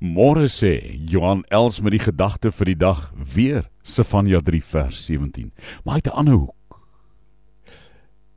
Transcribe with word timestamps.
Môre 0.00 0.48
sê 0.50 0.98
Johan 1.10 1.44
Els 1.50 1.80
met 1.80 1.94
die 1.94 2.02
gedagte 2.02 2.50
vir 2.50 2.72
die 2.72 2.78
dag 2.78 3.12
weer 3.14 3.68
Sefanja 3.82 4.40
3 4.42 4.60
vers 4.62 5.06
17. 5.06 5.52
Maar 5.84 5.94
uit 5.94 6.06
'n 6.06 6.18
ander 6.18 6.34
hoek. 6.34 6.80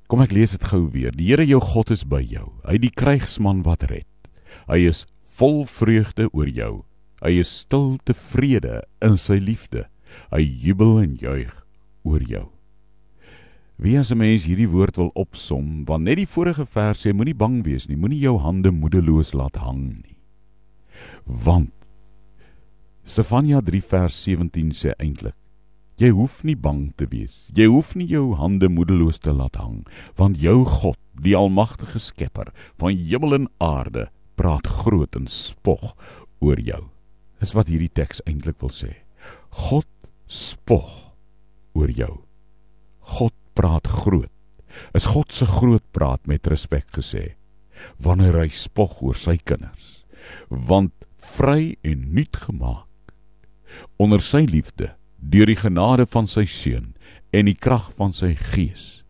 Kom 0.07 0.21
ek 0.21 0.31
lees 0.31 0.51
dit 0.51 0.63
gou 0.63 0.89
weer. 0.91 1.11
Die 1.11 1.27
Here 1.27 1.45
jou 1.45 1.59
God 1.59 1.91
is 1.91 2.03
by 2.03 2.21
jou. 2.21 2.53
Hy 2.63 2.77
die 2.77 2.91
krygsman 2.91 3.63
wat 3.63 3.83
red. 3.83 4.07
Hy 4.67 4.87
is 4.87 5.05
vol 5.35 5.65
vreugde 5.65 6.29
oor 6.31 6.47
jou. 6.47 6.85
Hy 7.21 7.39
is 7.39 7.59
stil 7.59 7.97
tevrede 8.05 8.83
in 9.01 9.17
sy 9.17 9.33
liefde. 9.33 9.87
Hy 10.31 10.41
jubel 10.41 10.99
en 10.99 11.17
juig 11.17 11.65
oor 12.03 12.21
jou. 12.21 12.51
Wie 13.77 13.97
as 13.99 14.11
'n 14.11 14.17
mens 14.17 14.45
hierdie 14.45 14.69
woord 14.69 14.97
wil 14.97 15.11
opsom, 15.13 15.85
want 15.85 16.03
net 16.03 16.17
die 16.17 16.25
vorige 16.25 16.65
vers 16.65 17.05
sê 17.05 17.13
moenie 17.13 17.35
bang 17.35 17.63
wees 17.63 17.87
nie, 17.87 17.95
moenie 17.95 18.19
jou 18.19 18.39
hande 18.39 18.71
moedeloos 18.71 19.33
laat 19.33 19.55
hang 19.55 20.01
nie. 20.03 20.16
Want 21.27 21.73
Stefania 23.03 23.59
3 23.61 23.81
vers 23.83 24.15
17 24.23 24.71
sê 24.75 24.93
eintlik 24.95 25.35
jy 25.97 26.11
hoef 26.13 26.43
nie 26.45 26.55
bang 26.55 26.91
te 26.93 27.07
wees. 27.09 27.47
Jy 27.57 27.65
hoef 27.73 27.95
nie 27.97 28.05
jou 28.05 28.35
hande 28.37 28.69
moedeloos 28.69 29.17
te 29.19 29.33
laat 29.33 29.57
hang, 29.57 29.81
want 30.15 30.37
jou 30.39 30.61
God, 30.69 30.99
die 31.17 31.33
almagtige 31.35 31.99
Skepper 31.99 32.51
van 32.77 32.93
hemel 32.93 33.33
en 33.33 33.47
aarde, 33.57 34.05
praat 34.37 34.69
groot 34.83 35.17
en 35.17 35.25
spog 35.25 35.95
oor 36.45 36.61
jou. 36.61 36.83
Dis 37.41 37.55
wat 37.57 37.71
hierdie 37.73 37.89
teks 37.89 38.21
eintlik 38.29 38.61
wil 38.61 38.71
sê. 38.73 38.93
God 39.67 39.89
spog 40.29 41.11
oor 41.73 41.89
jou. 41.89 42.13
God 43.17 43.33
praat 43.57 43.89
groot. 43.89 44.31
Is 44.93 45.09
God 45.09 45.33
se 45.33 45.49
groot 45.49 45.83
praat 45.91 46.21
met 46.29 46.45
respek 46.47 46.91
gesê 47.01 47.33
wanneer 48.01 48.37
hy 48.37 48.49
spog 48.53 49.01
oor 49.05 49.17
sy 49.17 49.35
kinders 49.37 49.97
want 50.49 51.06
vry 51.35 51.75
en 51.81 52.13
nuut 52.13 52.37
gemaak. 52.37 52.87
Onder 53.97 54.21
sy 54.23 54.45
liefde 54.47 54.93
deur 55.17 55.49
die 55.49 55.59
genade 55.59 56.05
van 56.05 56.27
sy 56.29 56.45
seun 56.45 56.93
en 57.35 57.49
die 57.49 57.57
krag 57.57 57.89
van 57.97 58.13
sy 58.15 58.33
gees 58.35 59.03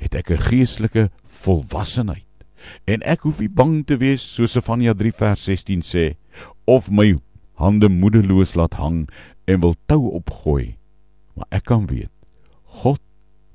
het 0.00 0.14
ek 0.14 0.30
'n 0.30 0.46
geestelike 0.48 1.10
volwassenheid. 1.24 2.24
En 2.84 3.02
ek 3.02 3.20
hoef 3.20 3.38
nie 3.40 3.48
bang 3.48 3.86
te 3.86 3.96
wees 3.96 4.22
soos 4.34 4.52
Sefanja 4.52 4.94
3 4.94 5.12
vers 5.12 5.44
16 5.44 5.82
sê 5.82 6.16
of 6.64 6.90
my 6.90 7.16
hande 7.54 7.88
moedeloos 7.88 8.54
laat 8.54 8.74
hang 8.74 9.08
en 9.44 9.60
wil 9.60 9.74
tou 9.86 10.10
opgooi. 10.10 10.76
Maar 11.34 11.46
ek 11.50 11.64
kan 11.64 11.86
weet 11.86 12.10
God 12.82 13.00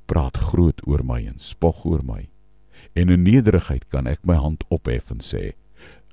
praat 0.05 0.37
groot 0.37 0.81
oor 0.87 1.03
my 1.03 1.25
en 1.25 1.39
spog 1.39 1.85
oor 1.85 2.01
my. 2.03 2.29
En 2.93 3.09
in 3.09 3.23
nederigheid 3.23 3.87
kan 3.89 4.07
ek 4.07 4.25
my 4.25 4.35
hand 4.35 4.63
ophef 4.69 5.11
en 5.11 5.19
sê 5.19 5.53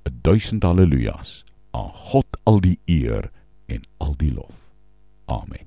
'n 0.05 0.21
duisend 0.23 0.63
haleluja's 0.63 1.45
aan 1.79 1.93
God 1.95 2.39
al 2.43 2.61
die 2.61 2.79
eer 2.85 3.31
en 3.67 3.85
al 4.03 4.17
die 4.19 4.33
lof. 4.35 4.59
Amen. 5.25 5.67